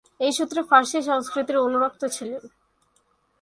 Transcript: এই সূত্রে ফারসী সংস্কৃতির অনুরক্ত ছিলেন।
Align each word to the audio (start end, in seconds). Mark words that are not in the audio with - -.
এই 0.19 0.31
সূত্রে 0.37 0.61
ফারসী 0.69 0.99
সংস্কৃতির 1.09 1.57
অনুরক্ত 1.65 2.01
ছিলেন। 2.15 2.43